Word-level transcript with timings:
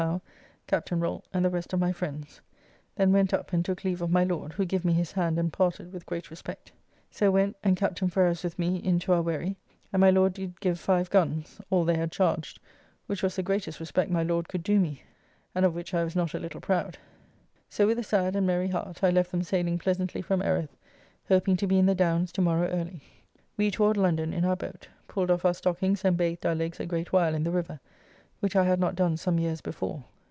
Howe, 0.01 0.19
Captain 0.65 0.99
Rolt, 0.99 1.27
and 1.31 1.45
the 1.45 1.51
rest 1.51 1.73
of 1.73 1.79
my 1.79 1.91
friends, 1.91 2.41
then 2.95 3.11
went 3.11 3.35
up 3.35 3.53
and 3.53 3.63
took 3.63 3.83
leave 3.83 4.01
of 4.01 4.09
my 4.09 4.23
Lord, 4.23 4.53
who 4.53 4.65
give 4.65 4.83
me 4.83 4.93
his 4.93 5.11
hand 5.11 5.37
and 5.37 5.53
parted 5.53 5.93
with 5.93 6.07
great 6.07 6.31
respect. 6.31 6.71
So 7.11 7.29
went 7.29 7.55
and 7.63 7.77
Captain 7.77 8.09
Ferrers 8.09 8.43
with 8.43 8.57
me 8.57 8.77
into 8.83 9.13
our 9.13 9.21
wherry, 9.21 9.57
and 9.93 9.99
my 9.99 10.09
Lord 10.09 10.33
did 10.33 10.59
give 10.59 10.79
five 10.79 11.11
guns, 11.11 11.61
all 11.69 11.85
they 11.85 11.97
had 11.97 12.11
charged, 12.11 12.57
which 13.05 13.21
was 13.21 13.35
the 13.35 13.43
greatest 13.43 13.79
respect 13.79 14.09
my 14.09 14.23
Lord 14.23 14.49
could 14.49 14.63
do 14.63 14.79
me, 14.79 15.03
and 15.53 15.65
of 15.65 15.75
which 15.75 15.93
I 15.93 16.03
was 16.03 16.15
not 16.15 16.33
a 16.33 16.39
little 16.39 16.61
proud. 16.61 16.97
So 17.69 17.85
with 17.85 17.99
a 17.99 18.03
sad 18.03 18.35
and 18.35 18.47
merry 18.47 18.69
heart 18.69 19.03
I 19.03 19.11
left 19.11 19.29
them 19.29 19.43
sailing 19.43 19.77
pleasantly 19.77 20.23
from 20.23 20.41
Erith, 20.41 20.75
hoping 21.27 21.55
to 21.57 21.67
be 21.67 21.77
in 21.77 21.85
the 21.85 21.93
Downs 21.93 22.31
tomorrow 22.31 22.67
early. 22.69 23.03
We 23.55 23.69
toward 23.69 23.97
London 23.97 24.33
in 24.33 24.45
our 24.45 24.55
boat. 24.55 24.87
Pulled 25.07 25.29
off 25.29 25.45
our 25.45 25.53
stockings 25.53 26.03
and 26.03 26.17
bathed 26.17 26.43
our 26.43 26.55
legs 26.55 26.79
a 26.79 26.87
great 26.87 27.13
while 27.13 27.35
in 27.35 27.43
the 27.43 27.51
river, 27.51 27.79
which 28.39 28.55
I 28.55 28.63
had 28.63 28.79
not 28.79 28.95
done 28.95 29.17
some 29.17 29.37
years 29.37 29.61
before. 29.61 30.03